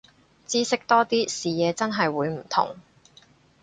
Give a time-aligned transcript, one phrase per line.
[0.47, 2.75] 知識多啲，視野真係會唔同